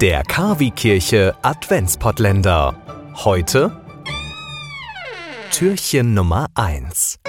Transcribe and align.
Der 0.00 0.22
Kavi-Kirche 0.22 1.34
Adventspottländer. 1.42 2.74
Heute 3.16 3.70
Türchen 5.52 6.14
Nummer 6.14 6.46
1. 6.54 7.19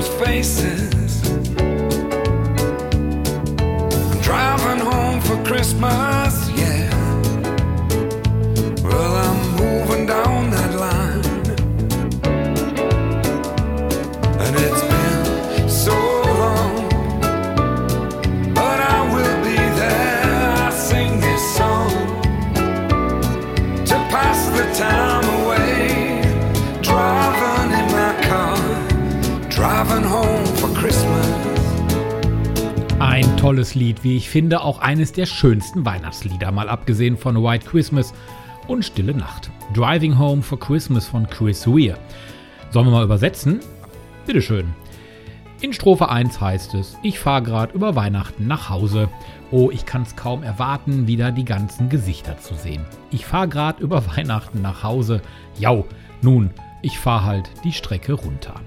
Those 0.00 0.08
faces. 0.24 1.29
Tolles 33.40 33.74
Lied, 33.74 34.04
wie 34.04 34.18
ich 34.18 34.28
finde, 34.28 34.60
auch 34.60 34.80
eines 34.80 35.12
der 35.12 35.24
schönsten 35.24 35.86
Weihnachtslieder, 35.86 36.52
mal 36.52 36.68
abgesehen 36.68 37.16
von 37.16 37.42
White 37.42 37.66
Christmas 37.66 38.12
und 38.68 38.84
Stille 38.84 39.14
Nacht. 39.14 39.50
Driving 39.72 40.18
Home 40.18 40.42
for 40.42 40.60
Christmas 40.60 41.06
von 41.06 41.26
Chris 41.26 41.66
Weir. 41.66 41.96
Sollen 42.70 42.88
wir 42.88 42.90
mal 42.90 43.04
übersetzen? 43.04 43.60
Bitteschön. 44.26 44.74
In 45.62 45.72
Strophe 45.72 46.10
1 46.10 46.38
heißt 46.38 46.74
es, 46.74 46.98
ich 47.02 47.18
fahre 47.18 47.42
gerade 47.42 47.72
über 47.72 47.96
Weihnachten 47.96 48.46
nach 48.46 48.68
Hause. 48.68 49.08
Oh, 49.50 49.70
ich 49.70 49.86
kann 49.86 50.02
es 50.02 50.16
kaum 50.16 50.42
erwarten, 50.42 51.06
wieder 51.06 51.32
die 51.32 51.46
ganzen 51.46 51.88
Gesichter 51.88 52.36
zu 52.36 52.54
sehen. 52.54 52.84
Ich 53.10 53.24
fahre 53.24 53.48
gerade 53.48 53.82
über 53.82 54.04
Weihnachten 54.16 54.60
nach 54.60 54.82
Hause. 54.82 55.22
Jau, 55.58 55.86
nun, 56.20 56.50
ich 56.82 56.98
fahre 56.98 57.24
halt 57.24 57.50
die 57.64 57.72
Strecke 57.72 58.12
runter. 58.12 58.60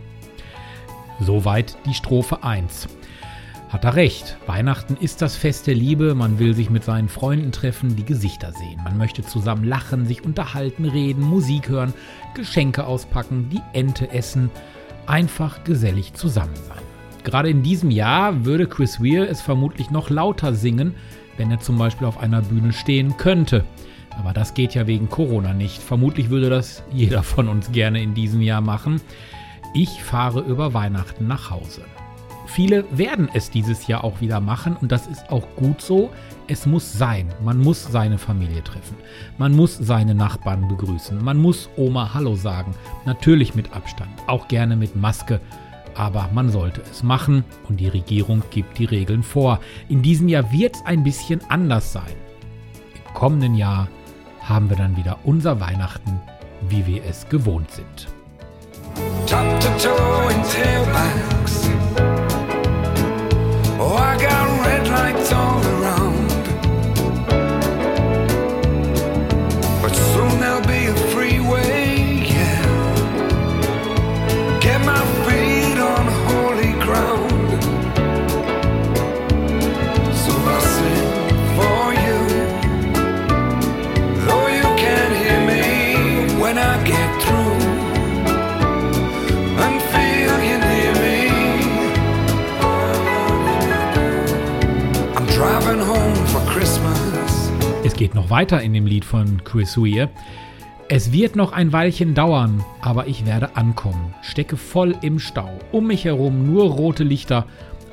Soweit 1.19 1.77
die 1.85 1.93
Strophe 1.93 2.43
1. 2.43 2.87
Hat 3.73 3.85
er 3.85 3.95
recht. 3.95 4.37
Weihnachten 4.45 4.97
ist 4.97 5.23
das 5.23 5.35
Fest 5.35 5.65
der 5.65 5.73
Liebe. 5.73 6.13
Man 6.13 6.37
will 6.37 6.53
sich 6.53 6.69
mit 6.69 6.83
seinen 6.83 7.09
Freunden 7.09 7.51
treffen, 7.51 7.95
die 7.95 8.05
Gesichter 8.05 8.51
sehen. 8.51 8.79
Man 8.83 8.99
möchte 8.99 9.23
zusammen 9.23 9.63
lachen, 9.63 10.05
sich 10.05 10.23
unterhalten, 10.23 10.85
reden, 10.85 11.23
Musik 11.23 11.69
hören, 11.69 11.95
Geschenke 12.35 12.85
auspacken, 12.85 13.49
die 13.49 13.61
Ente 13.73 14.11
essen. 14.11 14.51
Einfach 15.07 15.63
gesellig 15.63 16.13
zusammen 16.13 16.53
sein. 16.67 16.83
Gerade 17.23 17.49
in 17.49 17.63
diesem 17.63 17.89
Jahr 17.89 18.45
würde 18.45 18.67
Chris 18.67 19.01
Weir 19.01 19.27
es 19.27 19.41
vermutlich 19.41 19.89
noch 19.89 20.11
lauter 20.11 20.53
singen, 20.53 20.93
wenn 21.37 21.49
er 21.49 21.59
zum 21.59 21.79
Beispiel 21.79 22.05
auf 22.05 22.19
einer 22.19 22.43
Bühne 22.43 22.73
stehen 22.73 23.17
könnte. 23.17 23.65
Aber 24.19 24.33
das 24.33 24.53
geht 24.53 24.75
ja 24.75 24.85
wegen 24.85 25.09
Corona 25.09 25.51
nicht. 25.51 25.81
Vermutlich 25.81 26.29
würde 26.29 26.51
das 26.51 26.83
jeder 26.91 27.23
von 27.23 27.47
uns 27.47 27.71
gerne 27.71 28.03
in 28.03 28.13
diesem 28.13 28.41
Jahr 28.41 28.61
machen. 28.61 29.01
Ich 29.73 30.03
fahre 30.03 30.41
über 30.41 30.75
Weihnachten 30.75 31.25
nach 31.25 31.49
Hause. 31.49 31.81
Viele 32.53 32.85
werden 32.95 33.29
es 33.33 33.49
dieses 33.49 33.87
Jahr 33.87 34.03
auch 34.03 34.21
wieder 34.21 34.39
machen 34.39 34.77
und 34.79 34.91
das 34.91 35.07
ist 35.07 35.31
auch 35.31 35.43
gut 35.55 35.81
so. 35.81 36.11
Es 36.47 36.67
muss 36.67 36.93
sein. 36.93 37.33
Man 37.43 37.57
muss 37.57 37.83
seine 37.83 38.19
Familie 38.19 38.63
treffen. 38.63 38.95
Man 39.39 39.55
muss 39.55 39.75
seine 39.75 40.13
Nachbarn 40.13 40.67
begrüßen. 40.67 41.23
Man 41.23 41.39
muss 41.39 41.67
Oma 41.77 42.13
Hallo 42.13 42.35
sagen. 42.35 42.75
Natürlich 43.05 43.55
mit 43.55 43.73
Abstand, 43.73 44.11
auch 44.27 44.47
gerne 44.47 44.75
mit 44.75 44.95
Maske. 44.95 45.41
Aber 45.95 46.29
man 46.31 46.51
sollte 46.51 46.83
es 46.91 47.01
machen 47.01 47.43
und 47.69 47.79
die 47.79 47.87
Regierung 47.87 48.43
gibt 48.51 48.77
die 48.77 48.85
Regeln 48.85 49.23
vor. 49.23 49.59
In 49.89 50.03
diesem 50.03 50.27
Jahr 50.27 50.51
wird 50.51 50.75
es 50.75 50.85
ein 50.85 51.03
bisschen 51.03 51.41
anders 51.49 51.91
sein. 51.91 52.13
Im 52.93 53.13
kommenden 53.15 53.55
Jahr 53.55 53.87
haben 54.41 54.69
wir 54.69 54.77
dann 54.77 54.95
wieder 54.95 55.17
unser 55.23 55.59
Weihnachten, 55.59 56.19
wie 56.69 56.85
wir 56.85 57.03
es 57.03 57.27
gewohnt 57.29 57.71
sind. 57.71 58.09
top 59.25 59.59
to 59.59 59.69
toe 59.79 60.29
in 60.29 60.43
tailbacks. 60.43 61.32
song. 65.33 65.62
Geht 98.03 98.15
noch 98.15 98.29
weiter 98.29 98.61
in 98.61 98.73
dem 98.73 98.85
Lied 98.85 99.05
von 99.05 99.45
Chris 99.45 99.77
Weir. 99.77 100.09
Es 100.89 101.13
wird 101.13 101.37
noch 101.37 101.53
ein 101.53 101.71
Weilchen 101.71 102.13
dauern, 102.13 102.61
aber 102.81 103.07
ich 103.07 103.25
werde 103.25 103.55
ankommen. 103.55 104.13
Stecke 104.21 104.57
voll 104.57 104.93
im 105.01 105.19
Stau. 105.19 105.57
Um 105.71 105.87
mich 105.87 106.03
herum 106.03 106.45
nur 106.45 106.65
rote 106.65 107.05
Lichter. 107.05 107.45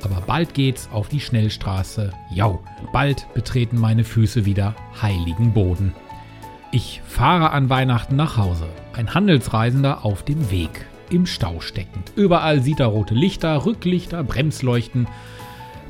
Aber 0.03 0.21
bald 0.27 0.53
geht's 0.53 0.89
auf 0.91 1.07
die 1.07 1.21
Schnellstraße. 1.21 2.11
Jau, 2.29 2.61
bald 2.91 3.25
betreten 3.33 3.79
meine 3.79 4.03
Füße 4.03 4.45
wieder 4.45 4.75
heiligen 5.01 5.53
Boden. 5.53 5.93
Ich 6.73 7.01
fahre 7.07 7.51
an 7.51 7.69
Weihnachten 7.69 8.17
nach 8.17 8.35
Hause. 8.35 8.67
Ein 8.91 9.13
Handelsreisender 9.13 10.03
auf 10.03 10.23
dem 10.23 10.51
Weg. 10.51 10.87
Im 11.09 11.25
Stau 11.25 11.61
steckend. 11.61 12.11
Überall 12.17 12.61
sieht 12.61 12.81
er 12.81 12.87
rote 12.87 13.13
Lichter, 13.13 13.65
Rücklichter, 13.65 14.25
Bremsleuchten. 14.25 15.07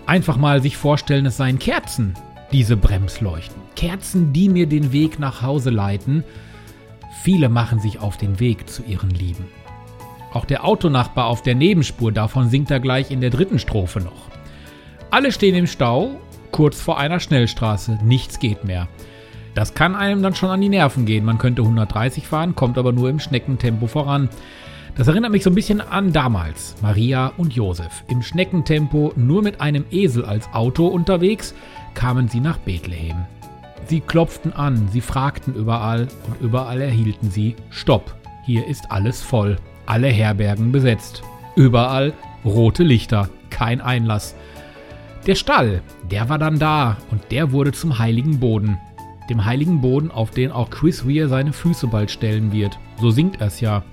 Einfach 0.05 0.37
mal 0.37 0.61
sich 0.61 0.77
vorstellen, 0.77 1.25
es 1.25 1.37
seien 1.37 1.57
Kerzen, 1.57 2.13
diese 2.51 2.77
Bremsleuchten. 2.77 3.60
Kerzen, 3.75 4.33
die 4.33 4.49
mir 4.49 4.67
den 4.67 4.91
Weg 4.91 5.19
nach 5.19 5.41
Hause 5.41 5.69
leiten. 5.69 6.23
Viele 7.23 7.49
machen 7.49 7.79
sich 7.79 7.99
auf 7.99 8.17
den 8.17 8.39
Weg 8.39 8.69
zu 8.69 8.83
ihren 8.83 9.09
Lieben. 9.09 9.45
Auch 10.33 10.45
der 10.45 10.65
Autonachbar 10.65 11.27
auf 11.27 11.41
der 11.41 11.55
Nebenspur, 11.55 12.11
davon 12.11 12.49
singt 12.49 12.71
er 12.71 12.79
gleich 12.79 13.11
in 13.11 13.21
der 13.21 13.29
dritten 13.29 13.59
Strophe 13.59 13.99
noch. 13.99 14.29
Alle 15.09 15.31
stehen 15.31 15.55
im 15.55 15.67
Stau, 15.67 16.21
kurz 16.51 16.79
vor 16.79 16.97
einer 16.97 17.19
Schnellstraße, 17.19 17.99
nichts 18.03 18.39
geht 18.39 18.63
mehr. 18.63 18.87
Das 19.53 19.73
kann 19.73 19.95
einem 19.95 20.23
dann 20.23 20.35
schon 20.35 20.49
an 20.49 20.61
die 20.61 20.69
Nerven 20.69 21.05
gehen. 21.05 21.25
Man 21.25 21.37
könnte 21.37 21.61
130 21.61 22.25
fahren, 22.25 22.55
kommt 22.55 22.77
aber 22.77 22.93
nur 22.93 23.09
im 23.09 23.19
Schneckentempo 23.19 23.87
voran. 23.87 24.29
Das 24.95 25.07
erinnert 25.07 25.31
mich 25.31 25.43
so 25.43 25.49
ein 25.49 25.55
bisschen 25.55 25.81
an 25.81 26.13
damals, 26.13 26.75
Maria 26.81 27.33
und 27.37 27.53
Josef. 27.53 28.03
Im 28.07 28.21
Schneckentempo, 28.21 29.13
nur 29.15 29.41
mit 29.41 29.59
einem 29.59 29.85
Esel 29.91 30.25
als 30.25 30.47
Auto 30.53 30.87
unterwegs, 30.87 31.53
kamen 31.93 32.29
sie 32.29 32.39
nach 32.39 32.57
Bethlehem. 32.57 33.25
Sie 33.85 33.99
klopften 33.99 34.53
an, 34.53 34.87
sie 34.91 35.01
fragten 35.01 35.55
überall 35.55 36.07
und 36.27 36.41
überall 36.41 36.81
erhielten 36.81 37.29
sie 37.29 37.55
Stopp. 37.69 38.15
Hier 38.45 38.67
ist 38.67 38.91
alles 38.91 39.21
voll, 39.21 39.57
alle 39.85 40.07
Herbergen 40.07 40.71
besetzt. 40.71 41.23
Überall 41.55 42.13
rote 42.45 42.83
Lichter, 42.83 43.29
kein 43.49 43.81
Einlass. 43.81 44.35
Der 45.27 45.35
Stall, 45.35 45.81
der 46.09 46.29
war 46.29 46.39
dann 46.39 46.57
da 46.57 46.97
und 47.11 47.21
der 47.31 47.51
wurde 47.51 47.71
zum 47.71 47.99
heiligen 47.99 48.39
Boden. 48.39 48.77
Dem 49.29 49.45
heiligen 49.45 49.81
Boden, 49.81 50.09
auf 50.09 50.31
den 50.31 50.51
auch 50.51 50.69
Chris 50.69 51.07
Weir 51.07 51.27
seine 51.27 51.53
Füße 51.53 51.87
bald 51.87 52.09
stellen 52.09 52.51
wird. 52.51 52.79
So 52.99 53.11
singt 53.11 53.39
er 53.39 53.47
es 53.47 53.61
ja. 53.61 53.83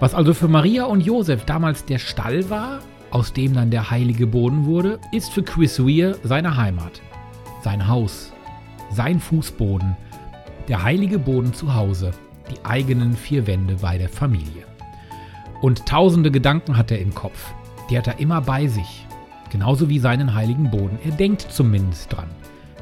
Was 0.00 0.14
also 0.14 0.34
für 0.34 0.48
Maria 0.48 0.84
und 0.84 1.00
Josef 1.00 1.44
damals 1.44 1.84
der 1.84 1.98
Stall 1.98 2.48
war, 2.50 2.80
aus 3.10 3.32
dem 3.32 3.54
dann 3.54 3.70
der 3.70 3.90
heilige 3.90 4.26
Boden 4.26 4.64
wurde, 4.66 4.98
ist 5.12 5.32
für 5.32 5.42
Chris 5.42 5.78
Weir 5.78 6.16
seine 6.24 6.56
Heimat, 6.56 7.00
sein 7.62 7.86
Haus, 7.86 8.33
sein 8.90 9.20
Fußboden, 9.20 9.96
der 10.68 10.82
heilige 10.82 11.18
Boden 11.18 11.52
zu 11.52 11.74
Hause, 11.74 12.12
die 12.50 12.64
eigenen 12.64 13.14
vier 13.14 13.46
Wände 13.46 13.76
bei 13.76 13.98
der 13.98 14.08
Familie. 14.08 14.64
Und 15.60 15.86
tausende 15.86 16.30
Gedanken 16.30 16.76
hat 16.76 16.90
er 16.90 16.98
im 16.98 17.14
Kopf, 17.14 17.52
die 17.90 17.98
hat 17.98 18.06
er 18.06 18.18
immer 18.18 18.40
bei 18.40 18.66
sich, 18.66 19.06
genauso 19.50 19.88
wie 19.88 19.98
seinen 19.98 20.34
heiligen 20.34 20.70
Boden. 20.70 20.98
Er 21.04 21.12
denkt 21.12 21.42
zumindest 21.42 22.12
dran, 22.12 22.28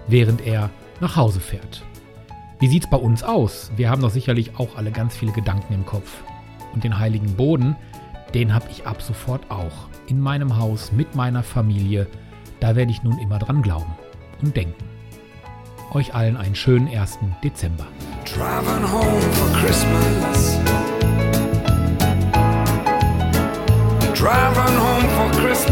während 0.09 0.47
er 0.47 0.71
nach 1.01 1.17
Hause 1.17 1.41
fährt. 1.41 1.83
Wie 2.61 2.69
sieht's 2.69 2.89
bei 2.89 2.97
uns 2.97 3.25
aus? 3.25 3.73
Wir 3.77 3.91
haben 3.91 4.03
doch 4.03 4.11
sicherlich 4.11 4.57
auch 4.57 4.77
alle 4.77 4.93
ganz 4.93 5.17
viele 5.17 5.33
Gedanken 5.33 5.75
im 5.75 5.85
Kopf. 5.85 6.23
Und 6.73 6.85
den 6.85 6.99
heiligen 6.99 7.35
Boden, 7.35 7.77
den 8.35 8.55
habe 8.55 8.67
ich 8.71 8.87
ab 8.87 9.03
sofort 9.03 9.51
auch. 9.51 9.89
In 10.07 10.21
meinem 10.21 10.57
Haus, 10.57 10.93
mit 10.93 11.17
meiner 11.17 11.43
Familie. 11.43 12.07
Da 12.61 12.77
werde 12.77 12.93
ich 12.93 13.03
nun 13.03 13.19
immer 13.19 13.41
dran 13.41 13.63
glauben 13.63 13.93
und 14.43 14.57
denken. 14.57 14.85
Euch 15.94 16.15
allen 16.15 16.39
einen 16.39 16.55
schönen 16.55 16.89
1. 16.89 17.19
Dezember. 17.44 17.87
Driving 18.25 18.91
home 18.91 19.21
for 19.21 19.53
Christmas. 19.61 20.59
Driving 24.15 24.79
home 24.79 25.09
for 25.11 25.31
Christmas. 25.39 25.72